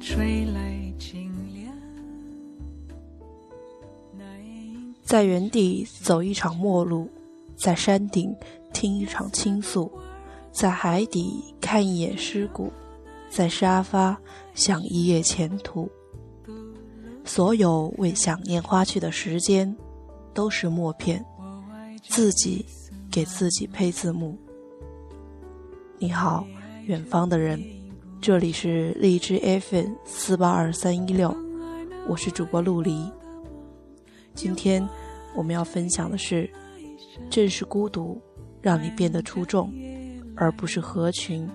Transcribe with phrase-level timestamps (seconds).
[0.00, 1.70] 吹来清凉。
[5.02, 7.08] 在原地走一场陌路，
[7.54, 8.34] 在山顶
[8.72, 9.92] 听一场倾诉，
[10.50, 12.72] 在海底看一眼尸骨，
[13.28, 14.18] 在沙发
[14.54, 15.88] 想一夜前途。
[17.24, 19.76] 所有为想念花去的时间，
[20.32, 21.22] 都是默片，
[22.02, 22.64] 自己
[23.10, 24.38] 给自己配字幕。
[25.98, 26.46] 你好，
[26.86, 27.62] 远方的人，
[28.20, 31.34] 这里是荔枝 FM 四八二三一六，
[32.06, 33.10] 我是主播陆离。
[34.34, 34.86] 今天
[35.34, 36.48] 我们要分享的是，
[37.30, 38.20] 正是孤独
[38.60, 39.72] 让你变得出众，
[40.36, 41.48] 而不是合群。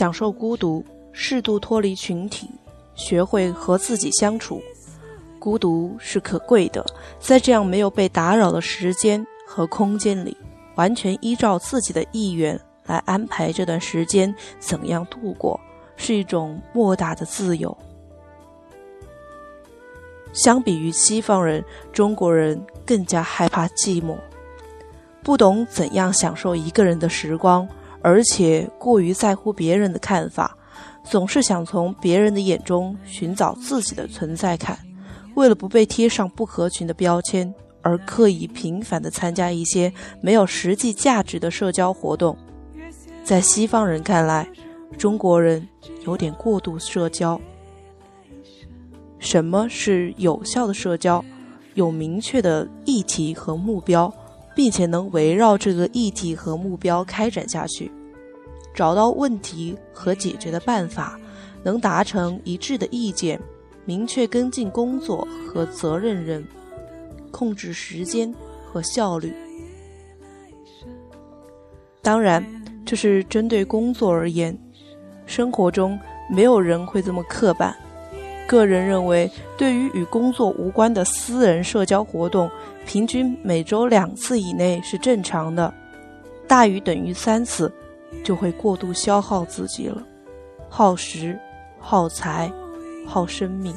[0.00, 2.48] 享受孤独，适度脱离群体，
[2.94, 4.62] 学会和自己相处。
[5.38, 6.82] 孤独是可贵的，
[7.18, 10.34] 在这样没有被打扰的时间和空间里，
[10.74, 15.60] 完全依照自己的意愿来安排这段时间怎样度过，
[15.98, 17.76] 是一种莫大的自由。
[20.32, 21.62] 相比于西方人，
[21.92, 24.16] 中国人更加害怕寂寞，
[25.22, 27.68] 不懂怎样享受一个人的时光。
[28.02, 30.56] 而且过于在乎别人的看法，
[31.04, 34.78] 总是想从别人的眼中寻找自己的存在感，
[35.34, 37.52] 为了不被贴上不合群的标签，
[37.82, 42.36] 而刻意频繁地参加一些没有实际价值的社交活动。
[43.22, 44.48] 在西方人看来，
[44.98, 45.68] 中国人
[46.04, 47.40] 有点过度社交。
[49.18, 51.24] 什么是有效的社交？
[51.74, 54.12] 有明确的议题和目标。
[54.54, 57.90] 并且能围绕这个议题和目标开展下去，
[58.74, 61.18] 找到问题和解决的办法，
[61.62, 63.40] 能达成一致的意见，
[63.84, 66.44] 明确跟进工作和责任人，
[67.30, 68.34] 控制时间
[68.64, 69.32] 和效率。
[72.02, 72.44] 当然，
[72.84, 74.58] 这是针对工作而言，
[75.26, 75.98] 生活中
[76.30, 77.76] 没有人会这么刻板。
[78.48, 82.50] 个人认为，对于与工作无关的私人社交活动，
[82.92, 85.72] 平均每周两次以内是正常的，
[86.48, 87.72] 大于等于三次，
[88.24, 90.04] 就会过度消耗自己了，
[90.68, 91.38] 耗时、
[91.78, 92.50] 耗财、
[93.06, 93.72] 耗生命。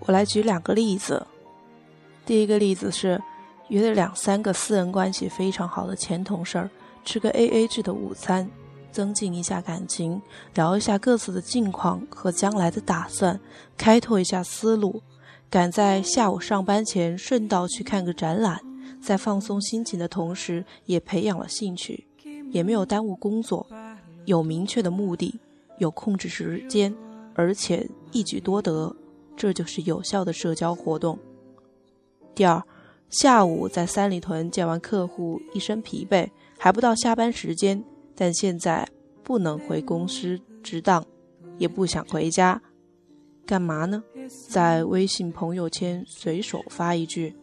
[0.00, 1.26] 我来举两个例子。
[2.26, 3.20] 第一个例子是
[3.68, 6.70] 约了两三个私人关系非常好的前同事儿
[7.04, 8.48] 吃个 A A 制的午餐，
[8.92, 10.20] 增进一下感情，
[10.54, 13.40] 聊一下各自的近况和将来的打算，
[13.76, 15.02] 开拓一下思路。
[15.48, 18.60] 赶在下午上班前顺道去看个展览，
[19.02, 22.06] 在放松心情的同时，也培养了兴趣，
[22.52, 23.66] 也没有耽误工作，
[24.26, 25.40] 有明确的目的，
[25.78, 26.94] 有控制时间，
[27.34, 28.94] 而且一举多得。
[29.40, 31.18] 这就是有效的社交活动。
[32.34, 32.62] 第二，
[33.08, 36.28] 下午在三里屯见完客户，一身疲惫，
[36.58, 37.82] 还不到下班时间，
[38.14, 38.86] 但现在
[39.22, 41.02] 不能回公司值当，
[41.56, 42.60] 也不想回家，
[43.46, 44.04] 干嘛呢？
[44.46, 47.34] 在微信朋友圈随手发一句：“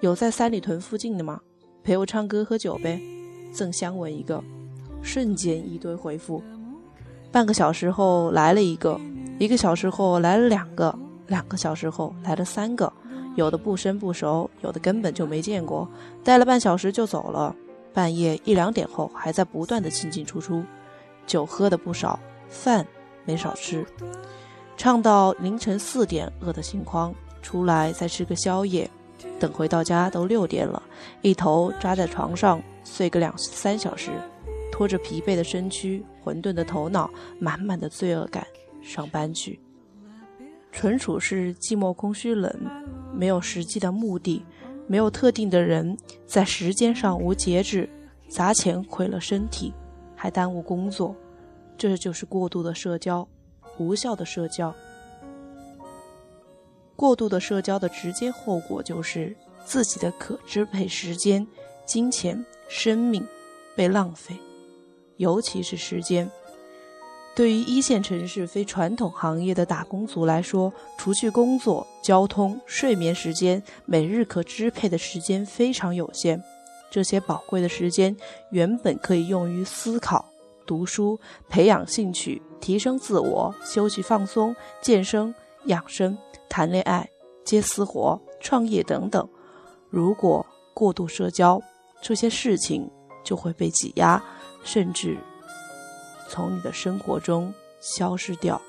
[0.00, 1.40] 有在三里屯附近的吗？
[1.82, 3.00] 陪我唱歌喝酒呗。”
[3.50, 4.44] 赠香吻一个，
[5.00, 6.42] 瞬间一堆回复。
[7.32, 9.00] 半个小时后来了一个，
[9.38, 10.94] 一个小时后来了两个。
[11.30, 12.92] 两个小时后来了三个，
[13.36, 15.88] 有的不生不熟，有的根本就没见过，
[16.24, 17.54] 待了半小时就走了。
[17.94, 20.64] 半夜一两点后还在不断的进进出出，
[21.28, 22.18] 酒喝的不少，
[22.48, 22.84] 饭
[23.24, 23.86] 没少吃，
[24.76, 28.90] 唱到凌晨四点饿得心慌，出来再吃个宵夜，
[29.38, 30.82] 等回到家都六点了，
[31.22, 34.10] 一头扎在床上睡个两三小时，
[34.72, 38.44] 拖着疲惫的身躯、混沌的头脑、满满的罪恶感
[38.82, 39.60] 上班去，
[40.72, 42.52] 纯属是寂寞、空虚、冷，
[43.12, 44.44] 没有实际的目的。
[44.86, 45.96] 没有特定的人，
[46.26, 47.88] 在时间上无节制，
[48.28, 49.72] 砸钱毁了身体，
[50.16, 51.14] 还耽误工作，
[51.78, 53.28] 这就是过度的社交，
[53.78, 54.74] 无效的社交。
[56.96, 61.46] 过度的社交的直接后果就是自己的可支配时间、
[61.86, 63.24] 金钱、生命
[63.76, 64.34] 被浪费，
[65.18, 66.28] 尤其是时间。
[67.34, 76.42] 对于一线城市非传统行业的打工族来说，除去工作、交通、睡眠时间，每日可支配的时间非常有限。
[76.90, 78.14] 这些宝贵的时间
[78.50, 80.24] 原本可以用于思考、
[80.66, 81.18] 读书、
[81.48, 85.32] 培养兴趣、提升自我、休息放松、健身、
[85.66, 86.18] 养生、
[86.48, 87.08] 谈恋爱、
[87.44, 89.26] 接私活、创业等等。
[89.88, 90.44] 如果
[90.74, 91.62] 过度社交，
[92.02, 92.90] 这些事情
[93.24, 94.22] 就会被挤压，
[94.64, 95.16] 甚至。
[96.30, 98.62] 从你的生活中消失掉。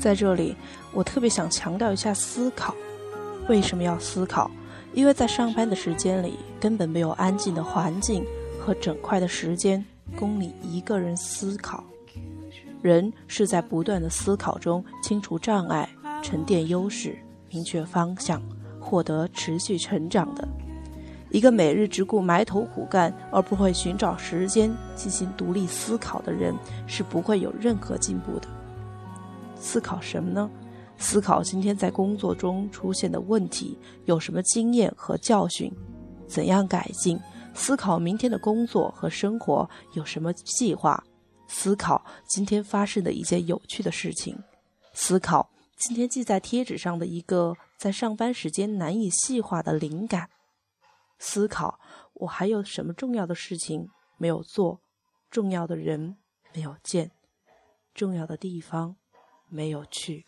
[0.00, 0.56] 在这里，
[0.92, 2.74] 我特别想强调一下思考。
[3.48, 4.50] 为什么要思考？
[4.94, 8.24] 因为在上班的时间里，根本没有安静的环境
[8.58, 9.84] 和整块的时间
[10.16, 11.84] 供你一个人思考。
[12.82, 15.88] 人是在不断的思考中清除障碍、
[16.22, 17.16] 沉淀优势、
[17.50, 18.42] 明确方向、
[18.80, 20.48] 获得持续成长的。
[21.30, 26.54] 一个每日只顾埋头苦干而不会寻找时间进行独立思考的人，
[26.86, 28.48] 是不会有任何进步的。
[29.60, 30.50] 思考什么呢？
[30.96, 35.72] 思考今天在工作中出现的问题有什么经验和教训，
[36.26, 37.20] 怎样改进？
[37.54, 41.02] 思考明天的工作和生活有什么计划？
[41.46, 44.38] 思考今天发生的一件有趣的事情，
[44.92, 50.30] 思考今天记在贴纸上的一个在上班时间难以细化的灵感，
[51.18, 51.80] 思考
[52.14, 54.80] 我还有什么重要的事情没有做，
[55.30, 56.16] 重要的人
[56.54, 57.10] 没有见，
[57.94, 58.96] 重要的地方。
[59.50, 60.24] 没有去。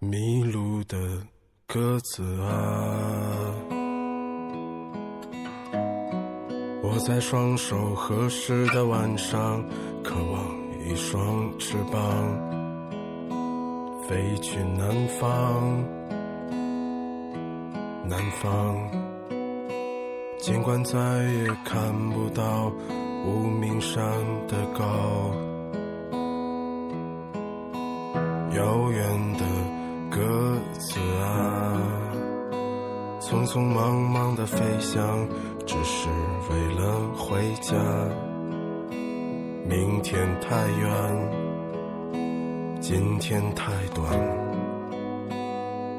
[0.00, 0.96] 迷路的
[1.66, 3.52] 鸽子啊，
[6.82, 9.62] 我在双手合十的晚上，
[10.02, 12.57] 渴望一双翅膀。
[14.08, 14.88] 飞去南
[15.20, 15.84] 方，
[18.08, 18.74] 南方，
[20.38, 22.72] 尽管再也看不到
[23.26, 24.02] 无名山
[24.48, 25.30] 的高，
[28.56, 29.44] 遥远的
[30.10, 31.78] 鸽子啊，
[33.20, 35.28] 匆匆忙忙的飞翔，
[35.66, 36.08] 只是
[36.48, 37.76] 为了回家。
[39.68, 41.47] 明天太远。
[42.90, 44.10] 今天太短，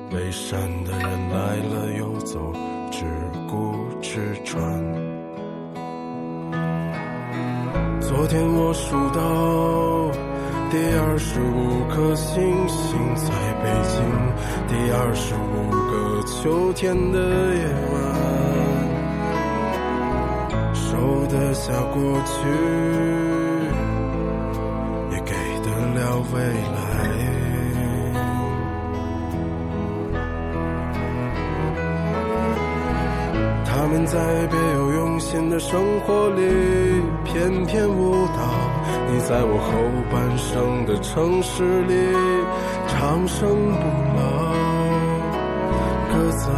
[0.10, 2.52] 背山的人来了又走，
[2.90, 3.06] 只
[3.48, 4.60] 顾吃穿。
[8.02, 10.10] 昨天我数到
[10.72, 14.02] 第二十五颗星星，在北京
[14.68, 15.94] 第二十五个
[16.26, 17.20] 秋天的
[17.54, 18.02] 夜晚，
[20.74, 22.34] 收得下过去，
[26.34, 26.40] 未
[26.76, 26.78] 来。
[33.66, 36.42] 他们在别有用心的生活里
[37.24, 38.42] 翩翩舞蹈，
[39.10, 39.72] 你在我后
[40.12, 41.94] 半生的城市里
[42.88, 43.84] 长生不
[44.16, 44.20] 老。
[46.12, 46.50] 鸽子，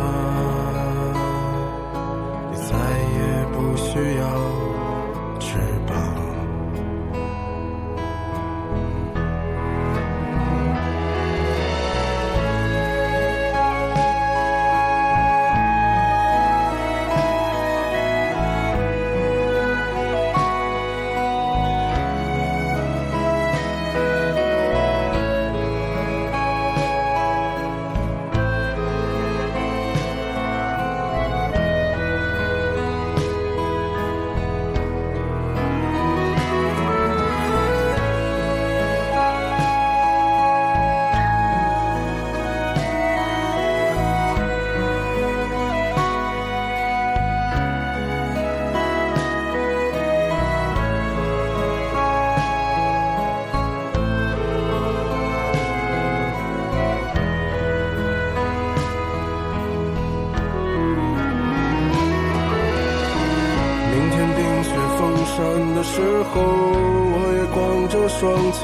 [65.91, 68.63] 时候，我也光着双脚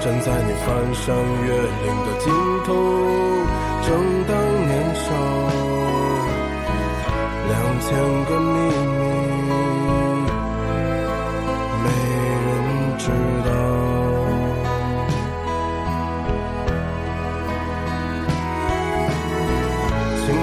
[0.00, 1.52] 站在你翻山越
[1.84, 2.32] 岭的尽
[2.64, 2.72] 头。
[3.84, 3.88] 正
[4.24, 4.32] 当
[4.64, 5.06] 年少，
[7.50, 7.52] 两
[7.84, 7.86] 千
[8.24, 8.56] 个秘
[8.96, 9.04] 密，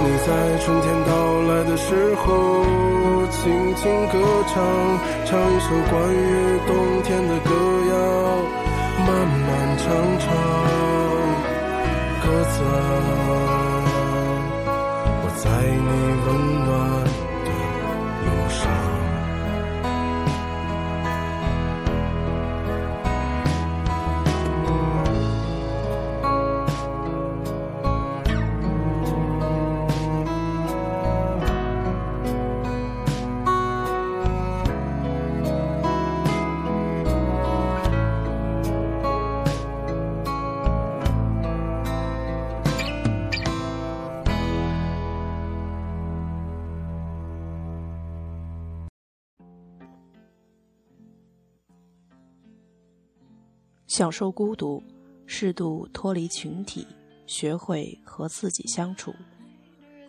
[0.03, 0.27] 你在
[0.57, 1.11] 春天到
[1.43, 2.25] 来的时候，
[3.29, 4.17] 轻轻歌
[4.47, 4.63] 唱，
[5.25, 6.69] 唱一首关于冬
[7.03, 7.49] 天的歌
[7.91, 7.93] 谣，
[9.05, 9.85] 漫漫长
[10.19, 10.25] 长。
[12.23, 12.67] 鸽子啊，
[15.21, 15.89] 我在你
[16.25, 16.27] 温
[16.65, 16.69] 暖
[54.01, 54.81] 享受孤独，
[55.27, 56.87] 适度脱离群体，
[57.27, 59.13] 学会和自己相处。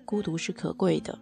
[0.06, 1.18] 孤独是可贵的，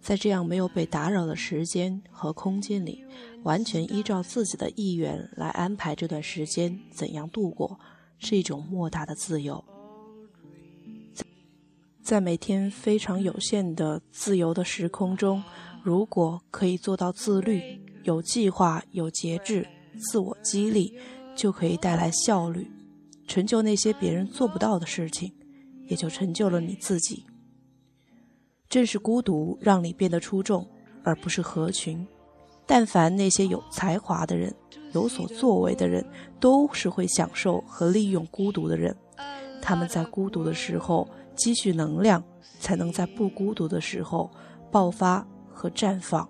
[0.00, 3.04] 在这样没有被打扰的时间和空间里，
[3.42, 7.76] 完全依照自己的意愿来安排这段时间怎样度过，
[8.20, 9.64] 是一种莫大的自由。
[12.04, 15.42] 在每天非常有限的自由的时空中，
[15.82, 19.66] 如果可以做到自律、有计划、有节制、
[19.98, 20.96] 自我激励。
[21.36, 22.68] 就可以带来效率，
[23.28, 25.32] 成就那些别人做不到的事情，
[25.86, 27.24] 也就成就了你自己。
[28.68, 30.66] 正是孤独让你变得出众，
[31.04, 32.04] 而不是合群。
[32.66, 34.52] 但凡那些有才华的人、
[34.92, 36.04] 有所作为的人，
[36.40, 38.96] 都是会享受和利用孤独的人。
[39.62, 42.20] 他们在孤独的时候积蓄能量，
[42.58, 44.28] 才能在不孤独的时候
[44.72, 46.28] 爆发和绽放。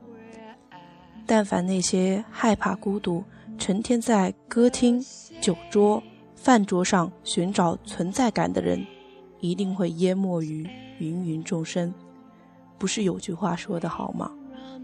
[1.24, 3.24] 但凡那些害怕孤独，
[3.58, 5.02] 成天在歌厅、
[5.40, 6.02] 酒桌、
[6.34, 8.86] 饭桌上寻找存在感的人，
[9.40, 11.92] 一定会淹没于芸芸众生。
[12.78, 14.30] 不是有句话说得好吗？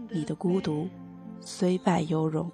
[0.09, 0.87] 你的孤独
[1.39, 2.51] 虽败犹荣。